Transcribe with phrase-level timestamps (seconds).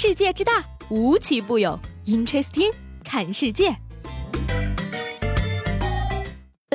[0.00, 1.76] 世界之大，无奇不有。
[2.06, 3.76] Interesting，看世界。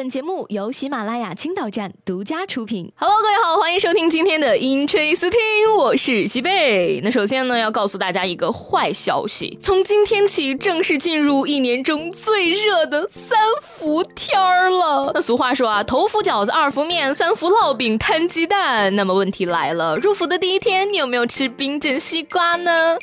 [0.03, 2.91] 本节目由喜马拉雅青岛站独家出品。
[2.97, 6.99] Hello，各位好，欢迎收听今天的 Interesting，我是西贝。
[7.01, 15.09] 那首先呢，要告诉大家一个坏消息，从今天起正式进入一年中最热的三伏天儿了。
[15.13, 18.93] 那俗话说啊，头伏饺子，二伏面，三伏烙饼，摊鸡蛋。
[18.97, 22.97] 那么问题来了，入伏的第一天，你有没有吃冰镇西瓜呢？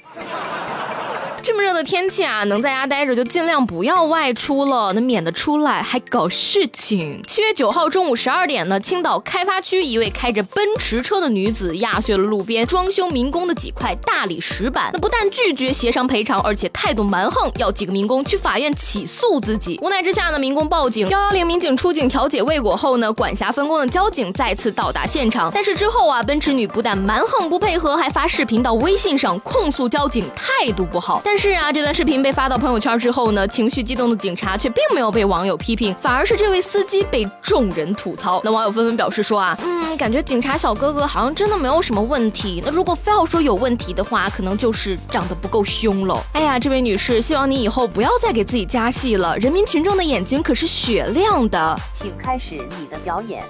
[1.51, 7.21] 这么热的天气啊，能在家待着就尽量不要外出了，那免得出来还搞事情。
[7.27, 19.77] 七月九号中午十二点呢，青岛开发区一位开着奔驰车的女子压碎了路边装修民工的几块大理石板，那不但拒绝协商赔偿，而且态度蛮横，要几个民工去法院起诉自己。
[19.83, 25.51] 无奈之下呢，民工报警，幺幺零民警出警调解未果后呢，管辖分工的交警再次到达现场。
[25.53, 31.21] 但是之后啊，奔驰女不但蛮横不配合，还发视频到微信上控诉交警态度不好。
[31.25, 38.41] 但是啊，这段视频被发到朋友圈之后呢，情绪激动的警察却并没有被网友批评，反而是这位司机被众人吐槽。
[38.45, 42.63] 那网友纷纷表示说啊，嗯，感觉警察小哥哥好像真的没有什么问题。
[42.65, 46.21] 那如果非要说有问题的话，可能就是长得不够凶喽。
[46.33, 49.37] 哎呀，这位女士，希望你以后不要再给自己加戏了。
[49.39, 53.43] 人民群众的眼睛可是雪亮的，请开始你的表演。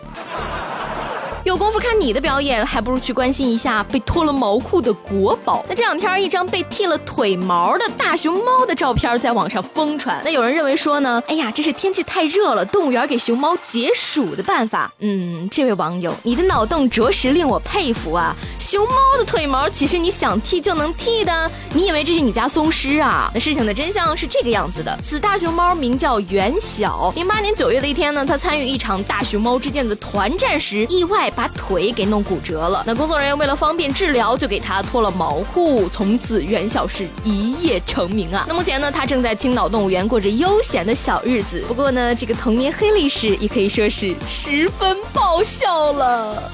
[1.43, 5.65] 有功夫看你的表演，还不如去关心一下被脱了毛裤的国宝。
[5.67, 10.21] 那这两天，一张被剃了腿毛的大熊猫的照片在网上疯传。
[10.23, 14.93] 那有人认为说呢，哎呀，这是天气太热了，动物园给熊猫解暑的办法。
[14.99, 18.37] 嗯，这位网友，你的脑洞着实令我佩服啊！
[18.59, 21.51] 熊猫的腿毛岂是你想剃就能剃的？
[21.73, 23.31] 你以为这是你家松狮啊？
[23.33, 31.30] 那事情的真相是这个样子的：此大熊猫名叫袁小，零八年九月的一天呢，他参与一场大熊猫之间的团战时，意外。
[31.31, 38.45] 把腿给弄骨折了，那工作人员为了方便治疗，就给他脱了毛裤，从此袁小是一夜成名啊。
[38.49, 41.65] 那目前呢，他正在青岛动物园过着悠闲的小日子。
[41.67, 46.51] 不过呢，这个童年黑历史也可以说是十分爆笑了。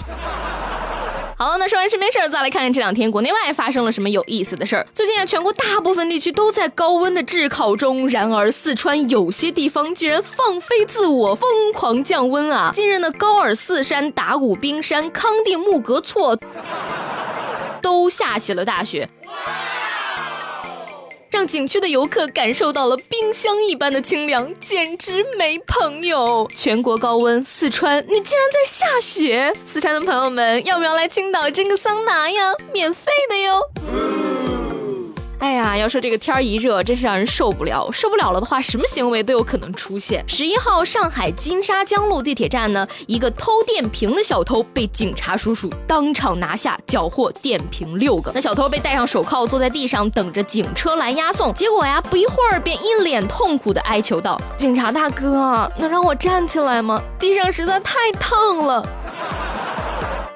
[1.38, 4.86] 好，那说完身边事儿，再来看看这两天国内外发生了什么有意思的事儿。
[4.94, 12.70] 最近啊，全国大部分地区都在高温的炙烤中，然而四川有些地方居然放飞自我，疯狂降温啊！
[12.72, 16.38] 近日呢，高尔寺山、达古冰山、康定木格措
[17.82, 19.06] 都下起了大雪。
[21.36, 26.50] 让景区的游客感受到了冰箱一般的清凉，简直没朋友。
[26.54, 29.52] 全国高温，四川你竟然在下雪！
[29.66, 32.54] 四川的朋友们，要不要来青岛蒸个桑拿呀？
[32.72, 34.25] 免费的哟。
[35.78, 37.90] 要说这个天儿一热，真是让人受不了。
[37.92, 40.24] 受不了了的话，什么行为都有可能出现。
[40.26, 48.32] 十一号，上海金沙江路地铁站呢，一个偷电瓶的小偷被警察叔叔当场拿下，缴获电瓶六个。
[48.34, 51.52] 那小偷被戴上手铐，坐在地上等着警车来押送。
[51.54, 57.02] 结果呀，不一会儿便一脸痛苦的哀求道：“警察大哥，能让我站起来吗？
[57.18, 58.86] 地上实在太烫了。”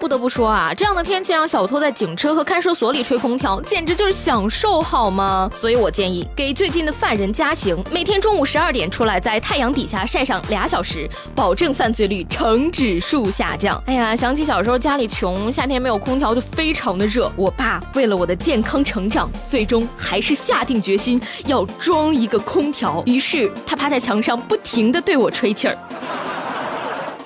[0.01, 5.51] 不得不说啊，这样的天气让小偷在警车和看守所里吹空调，简直就是享受，好吗？
[5.55, 13.81] 所以我建议给最近的犯人加刑，每天中午十二点出来，在太阳底下晒上俩小时，保证犯罪率呈指数下降。
[13.85, 23.03] 哎呀，想起小时候家里穷，夏天没有空调就非常的热，我爸为了我的健康成长，最终还是下定决心要装一个空调。
[23.05, 25.77] 于是他趴在墙上，不停的对我吹气儿。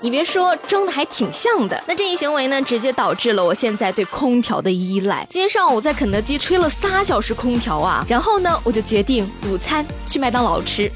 [0.04, 1.82] 你别说，装的还挺像的。
[1.86, 5.26] 那这一行为呢，直接导致了我现在对空调的依赖。
[5.30, 10.92] 今天上午在肯德基吹了仨小时空调啊，然后呢，我就决定午餐去麦当劳吃。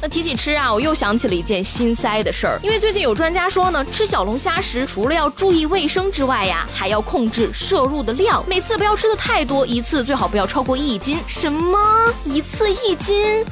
[0.00, 2.58] 那提起吃啊，我又想起了一件心塞的事儿。
[2.62, 11.18] 因为最近有专家说呢，吃小龙虾时除了要注意卫生之外呀，还要控制摄入的量，每次不要吃的太多，一次最好不要超过一斤。
[11.26, 11.78] 什么？
[12.24, 13.44] 一次一斤？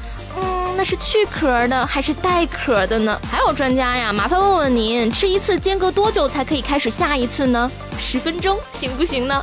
[0.77, 3.19] 那是去壳的还是带壳的呢？
[3.31, 7.71] 还有专家呀，麻烦问问您，吃一次间隔多久才可以开始下一次呢？
[7.99, 9.43] 十分钟行不行呢？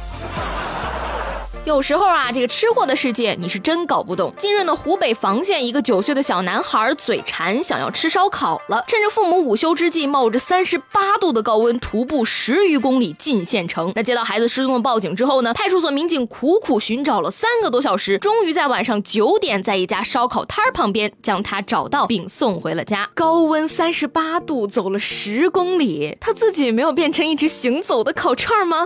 [1.66, 4.34] 有时候啊，这个吃货的世界你是真搞不懂。
[4.38, 13.94] 近日呢，湖北房县一个九岁的小男孩嘴馋，想要吃烧烤了，趁着父母午休之际，冒着三十八度的高温，徒步十余公里进县城。
[13.96, 23.10] 那接到孩子失踪的报警之后呢，派出所民警苦苦寻找了三个多小时，终于在晚上九点，在一家烧烤摊儿旁边将他找到，并送回了家。
[23.14, 28.86] 高温三十八度，走了十公里，他自己没有变成一只行走的烤串吗？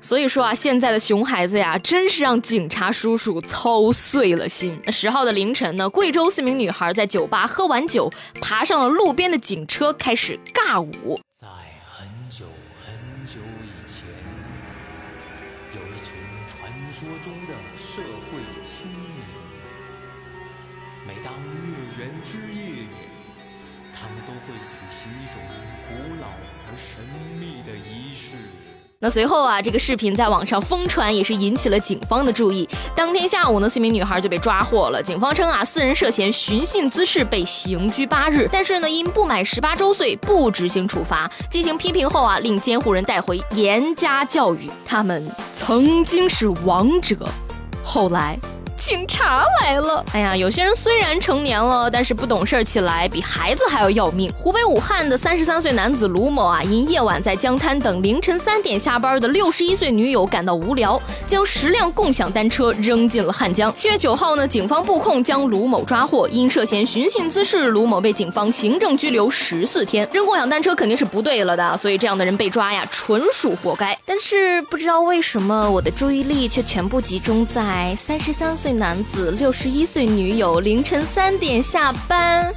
[0.00, 4.80] 所以说啊，现在的熊孩子呀，真是让警察叔叔操碎了心。
[4.88, 8.10] 十号的凌晨呢，贵州四名女孩在酒吧喝完酒，
[8.40, 11.20] 爬上了路边的警车，开始尬舞。
[11.32, 11.46] 在
[11.84, 12.46] 很久
[12.84, 12.94] 很
[13.26, 14.06] 久以前，
[15.74, 16.16] 有一群
[16.46, 19.20] 传说中的社会青年，
[21.06, 22.86] 每当月圆之夜，
[23.92, 25.42] 他们都会举行一种
[25.88, 26.28] 古老
[26.68, 27.02] 而神
[27.38, 28.36] 秘的仪式。
[29.00, 32.68] 那随后啊，这个视频在网上疯传，也是引起了警方的注意。
[32.96, 35.00] 当天下午呢，四名女孩就被抓获了。
[35.00, 38.48] 警方称啊，四人涉嫌寻衅滋事，被刑拘八日。
[38.50, 41.30] 但是呢，因不满十八周岁，不执行处罚。
[41.48, 44.68] 进行批评后啊，令监护人带回严加教育。
[44.84, 45.24] 他们
[45.54, 47.16] 曾经是王者，
[47.84, 48.36] 后来。
[48.78, 50.04] 警察来了！
[50.12, 54.32] 哎呀，有些人虽然成年了，但是不懂事起来比孩子还要要命。
[54.38, 63.74] 湖北武汉的三十三岁男子卢某啊，因夜晚在江滩等凌晨三点下班的六十一岁女友感到无聊，将十辆共享单车扔进了汉江。
[63.74, 70.08] 七月九号呢，警方布控将卢某抓获，因涉嫌寻衅滋事，卢某被警方行政拘留十四天。
[70.12, 73.98] 扔共享单车肯定是不对了的，所以这样的人被抓呀，纯属活该。
[74.06, 78.67] 但是不知道为什么我的注意力却全部集中在三十三岁。
[78.72, 82.52] 男子六十一岁女友凌晨三点下班，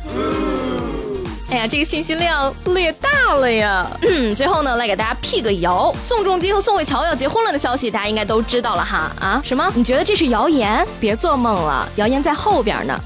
[1.50, 3.86] 哎呀，这个信息量略大了呀。
[4.02, 9.12] 嗯，最后呢，来给大家辟个谣，宋仲基和宋慧乔要结婚了的消息，大家应该都知道了哈。
[9.20, 9.72] 啊，什么？
[9.76, 10.86] 你觉得这是谣言？
[11.00, 13.00] 别做梦了，谣言在后边呢。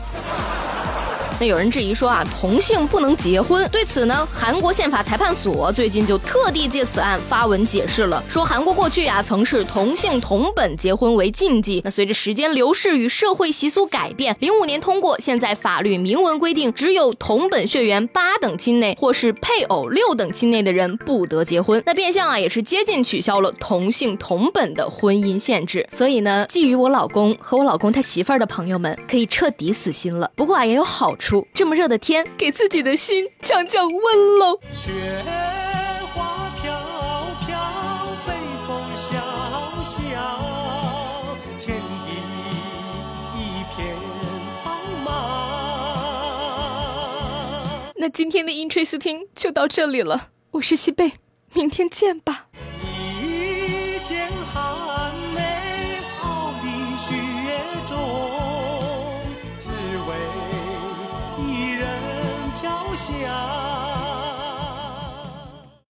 [1.38, 3.68] 那有人质疑说啊，同性不能结婚。
[3.70, 11.82] 对此呢，韩国宪法裁判所最近就特地借此案发文解释了，说韩国过去啊曾是同性同本结婚为禁忌。
[11.84, 21.84] 那随着时间流逝与社会习俗改变，零五年通过，现在法律明文规定，只有同本血缘八等亲内或是配偶六等亲内的人不得结婚。
[21.86, 25.86] 那变相啊也是接近取消了同性同本的婚姻限制。
[25.90, 30.31] 所以呢，觊觎我老公和我老公他媳妇儿的朋友们可以彻底死心了。
[30.38, 31.25] 不过啊也有好处。
[31.54, 34.60] 这么热的天，给自己的心降降温喽。
[34.72, 34.92] 雪
[36.13, 36.72] 花飘
[37.48, 37.57] 飘，
[38.27, 38.33] 北
[38.68, 39.16] 风萧
[39.83, 40.04] 萧，
[41.60, 42.12] 天地
[43.33, 43.39] 一
[43.75, 43.98] 片
[44.63, 44.63] 苍
[45.04, 45.10] 茫。
[47.95, 51.13] 那今天的 Interesting 就到这里了，我是西贝，
[51.54, 52.50] 明天见吧。
[54.54, 54.94] 下。